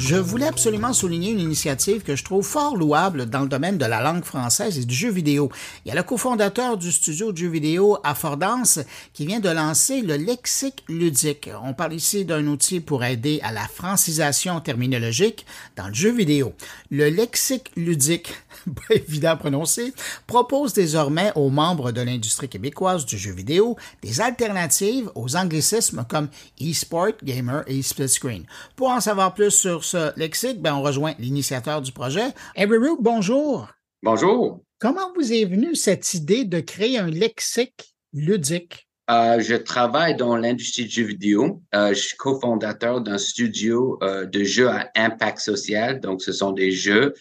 [0.00, 3.84] Je voulais absolument souligner une initiative que je trouve fort louable dans le domaine de
[3.84, 5.52] la langue française et du jeu vidéo.
[5.84, 8.80] Il y a le cofondateur du studio de jeux vidéo Affordance
[9.12, 11.50] qui vient de lancer le lexique ludique.
[11.62, 15.44] On parle ici d'un outil pour aider à la francisation terminologique
[15.76, 16.54] dans le jeu vidéo.
[16.90, 18.32] Le lexique ludique,
[18.88, 19.92] pas évident à prononcer,
[20.26, 26.28] propose désormais aux membres de l'industrie québécoise du jeu vidéo des alternatives aux anglicismes comme
[26.60, 28.44] e-sport, gamer et split screen.
[28.76, 32.28] Pour en savoir plus sur ce lexique, ben, on rejoint l'initiateur du projet.
[32.56, 33.68] Root, bonjour.
[34.02, 34.60] Bonjour.
[34.78, 38.88] Comment vous est venue cette idée de créer un lexique ludique?
[39.10, 41.62] Euh, je travaille dans l'industrie du jeu vidéo.
[41.74, 46.00] Euh, je suis cofondateur d'un studio euh, de jeux à impact social.
[46.00, 47.14] Donc, ce sont des jeux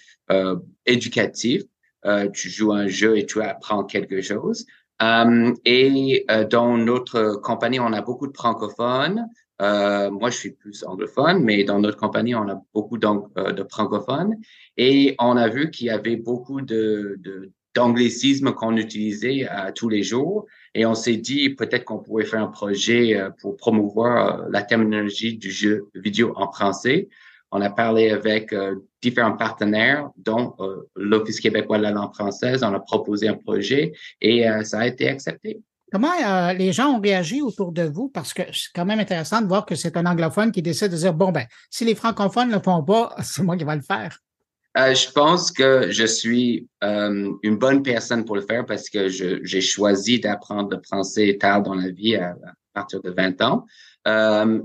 [0.85, 1.63] éducatifs.
[2.33, 4.65] tu joues un jeu et tu apprends quelque chose.
[5.02, 9.27] et dans notre compagnie, on a beaucoup de francophones.
[9.61, 13.63] Euh, moi, je suis plus anglophone, mais dans notre compagnie, on a beaucoup euh, de
[13.69, 14.38] francophones.
[14.77, 17.19] Et on a vu qu'il y avait beaucoup de,
[17.75, 20.45] d'anglicisme qu'on utilisait euh, tous les jours.
[20.75, 25.52] Et on s'est dit peut-être qu'on pourrait faire un projet pour promouvoir la terminologie du
[25.52, 27.09] jeu vidéo en français.
[27.52, 28.53] On a parlé avec
[29.02, 30.55] différents partenaires, dont
[30.95, 32.64] l'Office québécois de la langue française.
[32.64, 35.59] On a proposé un projet et ça a été accepté.
[35.91, 38.09] Comment euh, les gens ont réagi autour de vous?
[38.09, 40.97] Parce que c'est quand même intéressant de voir que c'est un anglophone qui décide de
[40.97, 43.81] dire, bon, ben, si les francophones ne le font pas, c'est moi qui vais le
[43.81, 44.19] faire.
[44.78, 49.09] Euh, je pense que je suis euh, une bonne personne pour le faire parce que
[49.09, 52.36] j'ai choisi d'apprendre le français tard dans la vie à,
[52.80, 53.66] partir de 20 ans.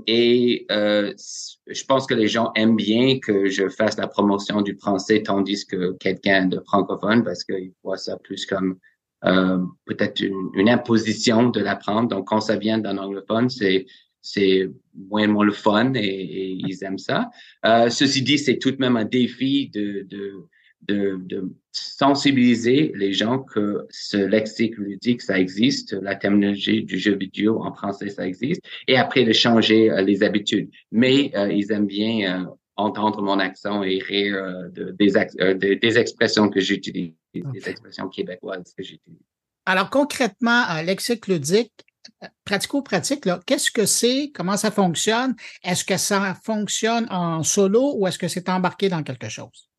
[0.07, 5.23] et je pense que les gens aiment bien que je fasse la promotion du français
[5.23, 8.77] tandis que quelqu'un de francophone parce qu'ils voient ça plus comme
[9.25, 12.09] euh, peut-être une, imposition de l'apprendre.
[12.09, 13.85] Donc, quand ça vient d'un anglophone, c'est
[14.21, 17.29] c'est moins, moins le fun et, ils aiment ça.
[17.63, 20.07] Euh, ceci dit, c'est tout de même un défi de,
[20.87, 27.15] de, de, sensibiliser les gens que ce lexique ludique, ça existe, la terminologie du jeu
[27.15, 30.69] vidéo en français, ça existe, et après de changer euh, les habitudes.
[30.91, 36.59] Mais euh, ils aiment bien entendre mon accent et rire de, des, des expressions que
[36.59, 39.19] j'utilise des expressions québécoises que j'utilise.
[39.65, 41.73] Alors concrètement, euh, lexique ludique,
[42.23, 44.31] euh, pratico-pratique, qu'est-ce que c'est?
[44.33, 45.35] Comment ça fonctionne?
[45.63, 49.69] Est-ce que ça fonctionne en solo ou est-ce que c'est embarqué dans quelque chose?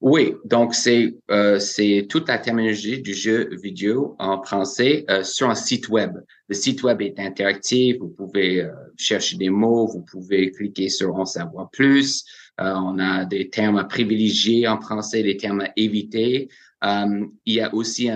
[0.00, 5.54] Oui, donc c'est euh, c'est toute la terminologie du jeu vidéo en français sur un
[5.54, 6.12] site web.
[6.48, 11.24] Le site web est interactif, vous pouvez chercher des mots, vous pouvez cliquer sur en
[11.24, 12.24] savoir plus.
[12.58, 16.48] on a des termes à privilégier en français, des termes à éviter.
[16.84, 18.10] Euh, il y a aussi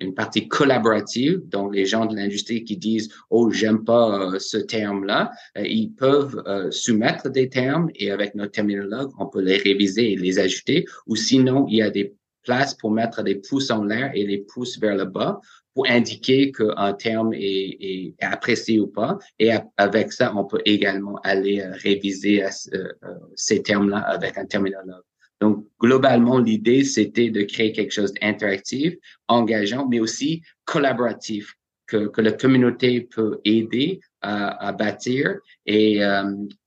[0.00, 4.58] une partie collaborative, donc les gens de l'industrie qui disent oh j'aime pas euh, ce
[4.58, 10.12] terme-là, euh, ils peuvent soumettre des termes et avec notre terminologue on peut les réviser
[10.12, 10.84] et les ajouter.
[11.06, 14.38] Ou sinon il y a des places pour mettre des pouces en l'air et les
[14.38, 15.40] pouces vers le bas
[15.74, 19.18] pour indiquer qu'un terme est, est, apprécié ou pas.
[19.38, 22.44] Et avec ça, on peut également aller réviser
[23.36, 25.04] ces termes-là avec un terminologue.
[25.40, 28.94] Donc, globalement, l'idée, c'était de créer quelque chose d'interactif,
[29.28, 31.54] engageant, mais aussi collaboratif,
[31.86, 35.36] que, que la communauté peut aider à, à bâtir.
[35.66, 36.24] Et euh,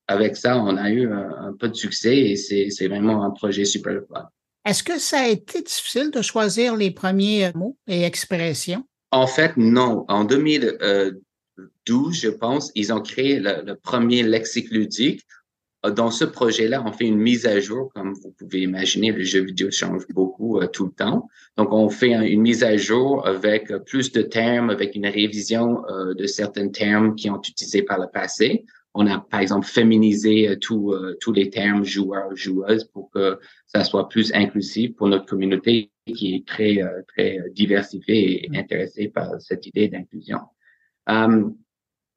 [0.07, 4.01] avec ça, on a eu un, peu de succès et c'est vraiment un projet super
[4.07, 4.27] fun.
[4.65, 8.85] Est-ce que ça a été difficile de choisir les premiers mots et expressions?
[9.11, 10.05] En fait, non.
[10.07, 15.42] En 2012, je pense, ils ont créé le, le premier lexique ludique euh,
[15.91, 19.41] dans ce projet-là, on fait une mise à jour, comme vous pouvez imaginer, le jeu
[19.41, 21.27] vidéo change beaucoup euh, tout le temps.
[21.57, 25.81] Donc, on fait une mise à jour avec euh, plus de termes, avec une révision
[26.17, 28.65] de certains termes qui ont été utilisés par le passé.
[28.93, 30.93] On a, par exemple, féminisé tous
[31.33, 36.47] les termes joueurs, joueuses pour que ça soit plus inclusif pour notre communauté qui est
[36.47, 38.55] très, très diversifiée et mm.
[38.55, 40.39] intéressée par cette idée d'inclusion.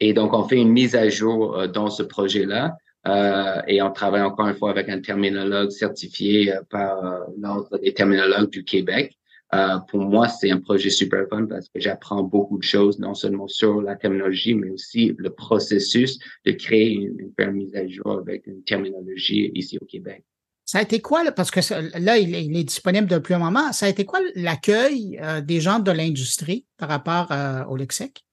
[0.01, 2.77] et donc, on fait une mise à jour dans ce projet-là.
[3.07, 7.79] Euh, et on travaille encore une fois avec un terminologue certifié euh, par euh, l'Ordre
[7.79, 9.17] des terminologues du Québec.
[9.55, 13.15] Euh, pour moi, c'est un projet super fun parce que j'apprends beaucoup de choses, non
[13.15, 18.19] seulement sur la terminologie, mais aussi le processus de créer une, une mise à jour
[18.19, 20.25] avec une terminologie ici au Québec.
[20.65, 21.61] Ça a été quoi, parce que
[22.01, 25.93] là, il est, disponible depuis un moment, ça a été quoi l'accueil des gens de
[25.93, 27.29] l'industrie par rapport
[27.71, 28.27] au lexique?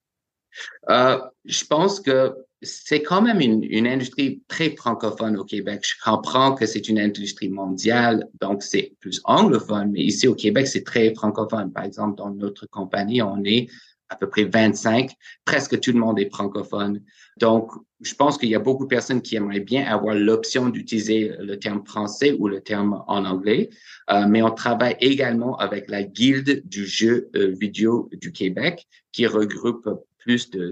[0.90, 5.82] je pense que c'est quand même une, une, industrie très francophone au Québec.
[5.84, 10.68] Je comprends que c'est une industrie mondiale, donc c'est plus anglophone, mais ici au Québec,
[10.68, 11.72] c'est très francophone.
[11.72, 13.68] Par exemple, dans notre compagnie, on est
[14.14, 15.12] à peu près 25.
[15.46, 17.02] Presque tout le monde est francophone.
[17.40, 17.72] Donc,
[18.02, 21.58] je pense qu'il y a beaucoup de personnes qui aimeraient bien avoir l'option d'utiliser le
[21.58, 23.70] terme français ou le terme en anglais.
[24.12, 29.26] Euh, mais on travaille également avec la Guilde du jeu euh, vidéo du Québec, qui
[29.26, 29.90] regroupe
[30.20, 30.72] plus de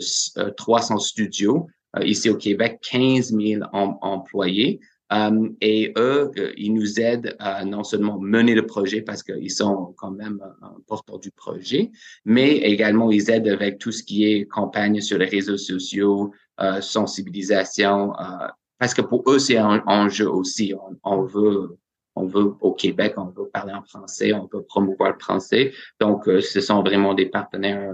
[0.57, 1.67] 300 studios.
[2.03, 4.79] Ici au Québec, 15 000 employés.
[5.11, 9.51] Euh, et eux, euh, ils nous aident à non seulement mener le projet parce qu'ils
[9.51, 11.91] sont quand même un porteur du projet,
[12.23, 16.79] mais également ils aident avec tout ce qui est campagne sur les réseaux sociaux, euh,
[16.79, 18.13] sensibilisation,
[18.79, 20.73] parce que pour eux, c'est un enjeu aussi.
[20.73, 21.77] On, on, veut
[22.15, 25.73] on veut au Québec, on veut parler en français, on veut promouvoir le français.
[25.99, 27.93] Donc, ce sont vraiment des partenaires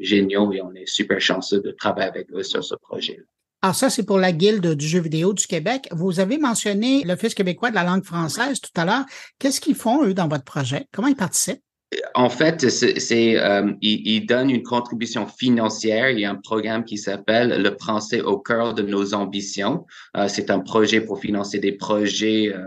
[0.00, 3.22] géniaux et on est super chanceux de travailler avec eux sur ce projet-là.
[3.62, 5.88] Alors ça, c'est pour la Guilde du jeu vidéo du Québec.
[5.90, 9.04] Vous avez mentionné l'Office québécois de la langue française tout à l'heure.
[9.38, 10.86] Qu'est-ce qu'ils font, eux, dans votre projet?
[10.92, 11.62] Comment ils participent?
[12.14, 16.10] En fait, c'est euh, ils, donnent une contribution financière.
[16.10, 19.86] Il y a un programme qui s'appelle Le français au cœur de nos ambitions.
[20.16, 22.58] Euh, c'est un projet pour financer des projets euh,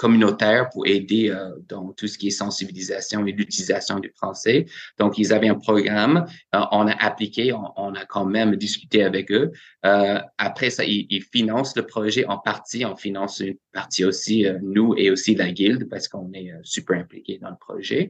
[0.00, 4.64] communautaire pour aider euh, dans tout ce qui est sensibilisation et l'utilisation du français.
[4.98, 6.24] Donc, ils avaient un programme,
[6.54, 9.52] euh, on a appliqué, on, a quand même discuté avec eux.
[9.84, 14.46] Euh, après ça, ils, ils, financent le projet en partie, on finance une partie aussi,
[14.46, 18.08] euh, nous et aussi la guilde, parce qu'on est super impliqués dans le projet.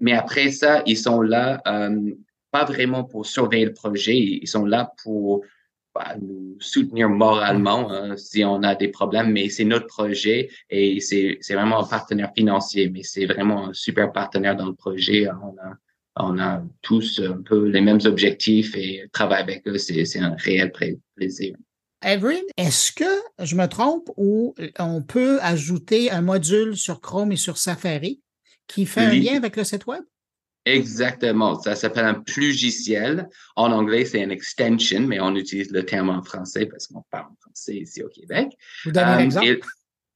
[0.00, 1.62] mais après ça, ils sont là,
[2.50, 5.42] pas vraiment pour surveiller le projet, ils sont là pour
[6.20, 11.38] nous soutenir moralement hein, si on a des problèmes, mais c'est notre projet et c'est
[11.50, 15.28] vraiment un partenaire financier, mais c'est vraiment un super partenaire dans le projet.
[15.28, 15.74] On a,
[16.16, 20.72] on a tous un peu les mêmes objectifs et travailler avec eux, c'est un réel
[21.16, 21.56] plaisir.
[22.04, 27.36] Evelyn, est-ce que je me trompe ou on peut ajouter un module sur Chrome et
[27.36, 28.20] sur Safari
[28.68, 30.04] qui fait un lien avec le site web?
[30.68, 31.60] Exactement.
[31.60, 33.28] Ça s'appelle un plugiciel.
[33.56, 37.26] En anglais, c'est une extension, mais on utilise le terme en français parce qu'on parle
[37.26, 38.48] en français ici au Québec.
[38.84, 39.60] Vous donnez un euh, exemple?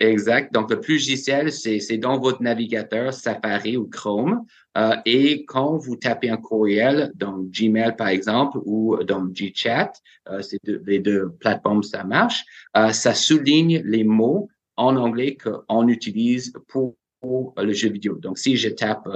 [0.03, 0.53] exact.
[0.53, 4.45] Donc, le plugiciel, c'est dans votre navigateur Safari ou Chrome.
[4.77, 9.93] Euh, et quand vous tapez un courriel dans Gmail, par exemple, ou dans GChat,
[10.29, 12.45] euh, c'est les deux plateformes, ça marche,
[12.77, 18.17] euh, ça souligne les mots en anglais qu'on utilise pour, pour, le jeu vidéo.
[18.17, 19.09] Donc, si je tape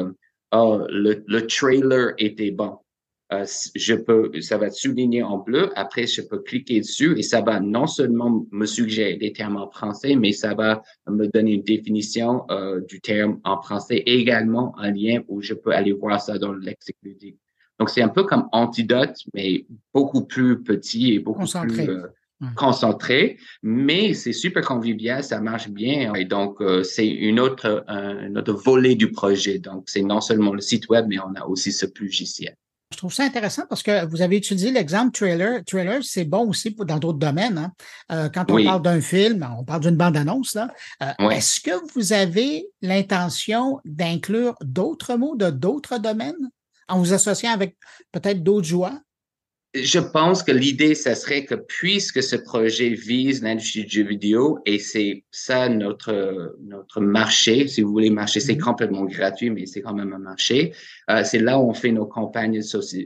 [0.53, 2.79] oh, le, le, trailer était bon.
[3.33, 3.45] Euh,
[3.75, 5.71] je peux, ça va être souligné en bleu.
[5.75, 9.69] Après, je peux cliquer dessus et ça va non seulement me suggérer des termes en
[9.69, 14.79] français, mais ça va me donner une définition euh, du terme en français et également
[14.79, 17.39] un lien où je peux aller voir ça dans le lexique ludique.
[17.81, 22.07] Donc, c'est un peu comme Antidote, mais beaucoup plus petit et beaucoup plus euh,
[22.55, 26.13] concentré, mais c'est super convivial, ça marche bien.
[26.15, 29.59] Et donc, euh, c'est une autre, un, autre volet du projet.
[29.59, 32.57] Donc, c'est non seulement le site web, mais on a aussi ce logiciel.
[32.93, 35.65] Je trouve ça intéressant parce que vous avez utilisé l'exemple trailer.
[35.65, 37.59] Trailer, c'est bon aussi pour, dans d'autres domaines.
[37.59, 37.73] Hein.
[38.13, 40.57] Euh, quand on parle d'un film, on parle d'une bande-annonce.
[40.57, 46.51] Euh, Est-ce que vous avez l'intention d'inclure d'autres mots de d'autres domaines
[46.89, 47.77] en vous associant avec
[48.13, 48.99] peut-être d'autres joueurs?
[49.83, 54.59] Je pense que l'idée, ce serait que puisque ce projet vise l'industrie du jeu vidéo
[54.67, 58.61] et c'est ça notre notre marché, si vous voulez, marché, c'est mm-hmm.
[58.61, 60.73] complètement gratuit, mais c'est quand même un marché.
[61.11, 62.63] Euh, c'est là où on fait nos campagnes de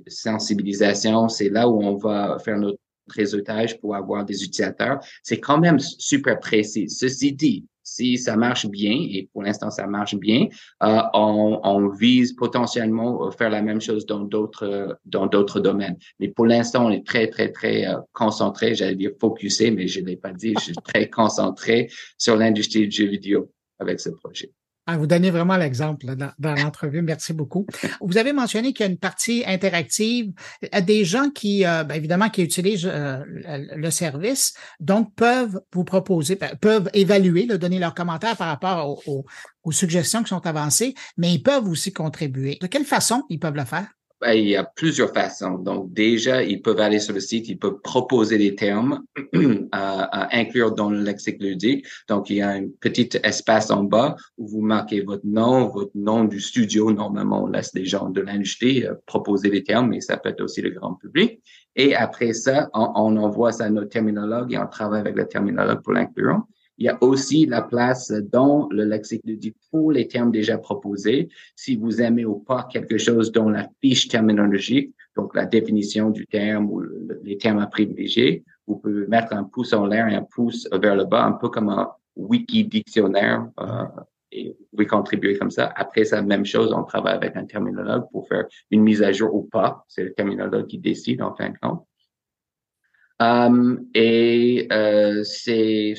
[0.08, 2.78] sensibilisation, c'est là où on va faire notre
[3.08, 5.00] réseautage pour avoir des utilisateurs.
[5.22, 6.88] C'est quand même super précis.
[6.88, 10.46] Ceci dit, si ça marche bien, et pour l'instant ça marche bien,
[10.82, 15.96] euh, on, on, vise potentiellement euh, faire la même chose dans d'autres dans d'autres domaines.
[16.20, 20.00] Mais pour l'instant, on est très très très euh, concentré, j'allais dire focusé, mais je
[20.00, 23.50] l'ai pas dit, je suis très concentré sur l'industrie du jeu vidéo
[23.80, 24.52] avec ce projet.
[24.96, 27.02] Vous donnez vraiment l'exemple dans, l'entrevue.
[27.02, 27.66] Merci beaucoup.
[28.00, 30.32] Vous avez mentionné qu'il y a une partie interactive.
[30.82, 36.36] Des gens qui, euh, ben, évidemment, qui utilisent euh, le service, donc peuvent vous proposer,
[36.36, 41.42] ben, peuvent évaluer, donner leurs commentaires par rapport aux suggestions qui sont avancées, mais ils
[41.42, 42.58] peuvent aussi contribuer.
[42.60, 43.88] De quelle façon ils peuvent le faire?
[44.20, 45.56] Ben, il y a plusieurs façons.
[45.56, 49.02] Donc, déjà, ils peuvent aller sur le site, ils peuvent proposer des termes
[49.72, 51.86] à, inclure dans le lexique ludique.
[52.06, 55.92] Donc, il y a un petit espace en bas où vous marquez votre nom, votre
[55.94, 56.92] nom du studio.
[56.92, 60.42] Normalement, on laisse des gens de l'industrie euh, proposer des termes, mais ça peut être
[60.42, 61.40] aussi le grand public.
[61.74, 65.26] Et après ça, on, on envoie ça à notre terminologue et on travaille avec le
[65.26, 66.42] terminologue pour l'inclure.
[66.80, 71.28] Il y a aussi la place dans le lexique ludique pour les termes déjà proposés.
[71.54, 76.26] Si vous aimez ou pas quelque chose dans la fiche terminologique, donc la définition du
[76.26, 76.82] terme ou
[77.22, 80.96] les termes à privilégier, vous pouvez mettre un pouce en l'air et un pouce vers
[80.96, 83.84] le bas, un peu comme un wiki dictionnaire, euh,
[84.32, 85.70] et vous pouvez contribuer comme ça.
[85.76, 89.12] Après, c'est la même chose, on travaille avec un terminologue pour faire une mise à
[89.12, 89.84] jour ou pas.
[89.86, 91.84] C'est le terminologue qui décide en fin de compte.
[93.18, 95.94] Um, et euh, c'est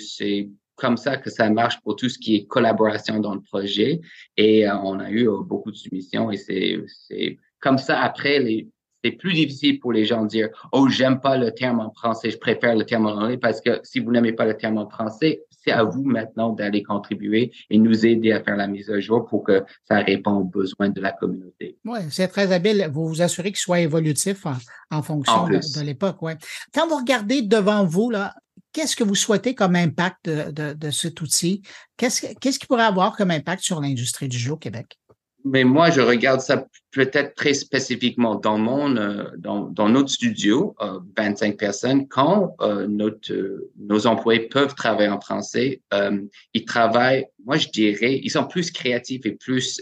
[0.82, 4.02] comme ça que ça marche pour tout ce qui est collaboration dans le projet.
[4.36, 8.44] Et euh, on a eu euh, beaucoup de soumissions et c'est comme ça après
[9.04, 12.32] c'est plus difficile pour les gens de dire oh j'aime pas le terme en français
[12.32, 14.90] je préfère le terme en anglais parce que si vous n'aimez pas le terme en
[14.90, 19.00] français c'est à vous maintenant d'aller contribuer et nous aider à faire la mise à
[19.00, 21.78] jour pour que ça réponde aux besoins de la communauté.
[21.86, 22.90] Oui, c'est très habile.
[22.92, 24.48] Vous vous assurez qu'il soit évolutif
[24.90, 26.22] en, fonction de, l'époque.
[26.24, 26.36] Ouais.
[26.74, 28.34] Quand vous regardez devant vous, là,
[28.74, 31.62] qu'est-ce que vous souhaitez comme impact de, de, cet outil?
[31.98, 35.00] Qu'est-ce, qu'est-ce qui pourrait avoir comme impact sur l'industrie du jeu au Québec?
[35.44, 40.76] Mais moi, je regarde ça peut-être très spécifiquement dans mon euh, dans, dans notre studio,
[40.82, 46.22] euh, 25 personnes, quand euh, notre euh, nos employés peuvent travailler en français, euh,
[46.54, 49.82] ils travaillent, moi je dirais, ils sont plus créatifs et plus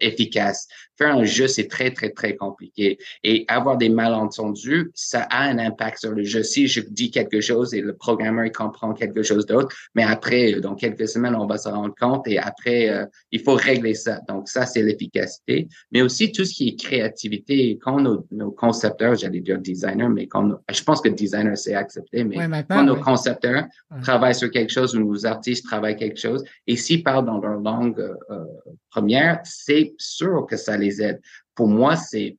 [0.00, 0.68] efficaces.
[0.96, 5.58] Faire un jeu, c'est très très très compliqué et avoir des malentendus, ça a un
[5.58, 6.42] impact sur le jeu.
[6.42, 10.60] Si je dis quelque chose et le programmeur il comprend quelque chose d'autre, mais après
[10.60, 14.20] dans quelques semaines on va se rendre compte et après il faut régler ça.
[14.28, 17.78] Donc ça c'est l'efficacité mais aussi tout ce qui est créativité.
[17.80, 22.24] Quand nos, nos concepteurs, j'allais dire designer, mais quand je pense que designer c'est accepté,
[22.24, 22.36] mais
[22.68, 23.64] quand nos concepteurs
[24.02, 27.60] travaillent sur quelque chose ou nos artistes travaillent quelque chose, et s'ils parlent dans leur
[27.60, 28.44] langue euh, euh,
[28.90, 31.20] première, c'est sûr que ça les aide.
[31.54, 32.36] Pour moi, c'est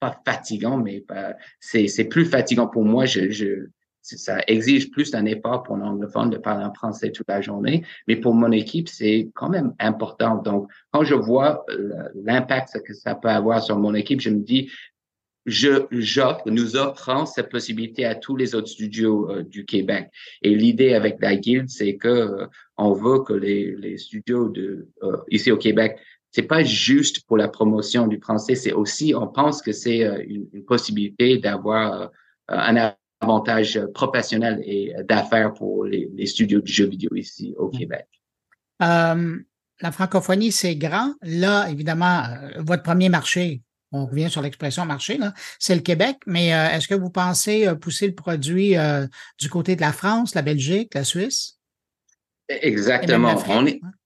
[0.00, 1.04] pas fatigant, mais
[1.60, 3.04] c'est plus fatigant pour moi.
[3.06, 3.68] Je, je
[4.04, 7.84] ça exige plus d'un effort pour un anglophone de parler en français toute la journée,
[8.06, 10.36] mais pour mon équipe, c'est quand même important.
[10.36, 14.40] Donc, quand je vois euh, l'impact que ça peut avoir sur mon équipe, je me
[14.40, 14.70] dis,
[15.46, 20.10] je j'offre, nous offrons cette possibilité à tous les autres studios euh, du Québec.
[20.42, 22.46] Et l'idée avec la guilde, c'est que euh,
[22.76, 24.88] on veut que les, les studios de
[25.30, 25.98] ici au Québec,
[26.30, 30.48] c'est pas juste pour la promotion du français, c'est aussi, on pense que c'est une,
[30.52, 32.10] une, possibilité d'avoir
[32.48, 32.94] un
[33.24, 38.06] avantage professionnel et d'affaires pour les, studios de jeux vidéo ici au Québec.
[38.82, 39.38] Euh,
[39.80, 41.14] la francophonie, c'est grand.
[41.22, 43.62] Là, évidemment, euh, votre premier marché,
[43.92, 45.18] on revient sur l'expression marché,
[45.58, 48.74] c'est le Québec, mais euh, est-ce que vous pensez pousser le produit
[49.38, 51.58] du côté de la France, la Belgique, la Suisse?
[52.48, 53.34] Exactement.
[53.48, 54.03] On est, Oh,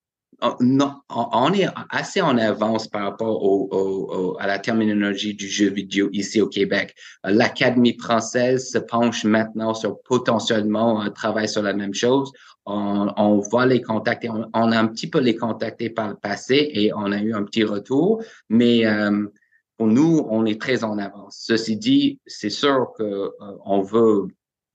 [0.60, 6.08] non, on est assez en avance par rapport au, à la terminologie du jeu vidéo
[6.12, 6.94] ici au Québec.
[7.24, 12.30] L'Académie française se penche maintenant sur potentiellement un travail sur la même chose.
[12.66, 16.92] On, on les contacter, on, a un petit peu les contacter par le passé et
[16.92, 19.26] on a eu un petit retour, mais euh,
[19.76, 21.38] pour nous, on est très en avance.
[21.40, 23.30] Ceci dit, c'est sûr que euh,
[23.64, 24.28] on veut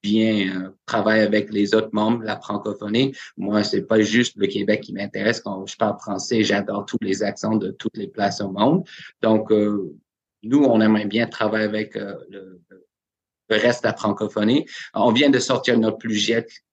[0.03, 3.15] bien euh, travailler avec les autres membres la francophonie.
[3.38, 5.39] Moi, c'est pas juste le Québec qui m'intéresse.
[5.39, 8.83] Quand je parle français, j'adore tous les accents de toutes les places au monde.
[9.22, 9.95] Donc, euh,
[10.43, 14.65] nous, on aimerait bien travailler avec euh, le, le, reste de la francophonie.
[14.93, 16.05] On vient de sortir notre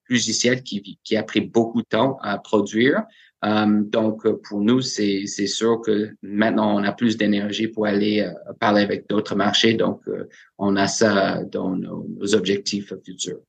[0.09, 3.05] logiciel qui, qui a pris beaucoup de temps à produire.
[3.43, 8.53] Um, donc, pour nous, c'est sûr que maintenant, on a plus d'énergie pour aller euh,
[8.59, 9.75] parler avec d'autres marchés.
[9.75, 10.29] Donc, euh,
[10.59, 13.41] on a ça dans nos, objectifs futurs.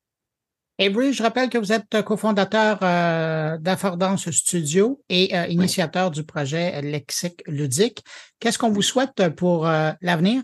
[0.80, 6.82] Avery, je rappelle que vous êtes cofondateur euh, d'Affordance Studio et euh, initiateur du projet
[6.82, 8.04] Lexique Ludique.
[8.40, 9.66] Qu'est-ce qu'on vous souhaite pour
[10.02, 10.42] l'avenir?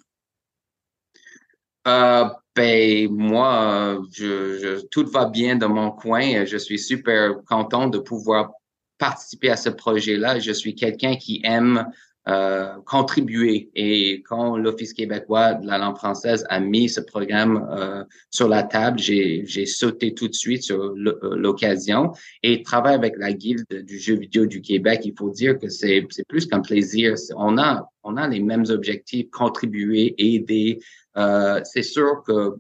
[1.86, 6.44] ben moi, je, je, tout va bien dans mon coin.
[6.44, 8.51] Je suis super content de pouvoir
[8.98, 10.39] participer à ce projet-là.
[10.39, 11.86] Je suis quelqu'un qui aime
[12.27, 13.70] euh, contribuer.
[13.74, 18.63] Et quand l'Office québécois de la langue française a mis ce programme euh, sur la
[18.63, 22.12] table, j'ai, sauté tout de suite sur euh, l'occasion
[22.44, 25.04] et travailler avec la Guilde du jeu vidéo du Québec.
[25.06, 27.16] Il faut dire que c'est plus qu'un plaisir.
[27.38, 30.80] On a, on a les mêmes objectifs, contribuer, aider.
[31.16, 32.56] Euh, c'est sûr que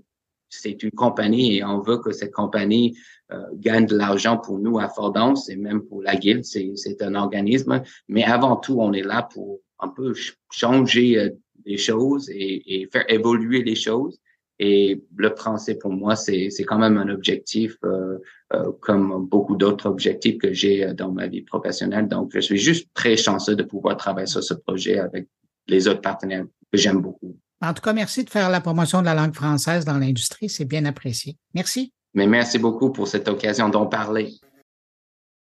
[0.59, 2.97] c'est une compagnie et on veut que cette compagnie
[3.31, 7.15] euh, gagne de l'argent pour nous à Fordance et même pour la guilde, c'est un
[7.15, 7.83] organisme.
[8.07, 10.13] Mais avant tout, on est là pour un peu
[10.49, 11.29] changer euh,
[11.65, 14.19] les choses et, et, faire évoluer les choses.
[14.59, 18.17] Et le français, pour moi, c'est quand même un objectif euh,
[18.53, 22.07] euh comme beaucoup d'autres objectifs que j'ai dans ma vie professionnelle.
[22.07, 25.27] Donc, je suis juste très chanceux de pouvoir travailler sur ce projet avec
[25.67, 27.37] les autres partenaires que j'aime beaucoup.
[27.61, 30.49] En tout cas, merci de faire la promotion de la langue française dans l'industrie.
[30.49, 31.37] C'est bien apprécié.
[31.53, 31.93] Merci.
[32.13, 34.33] Mais merci beaucoup pour cette occasion d'en parler.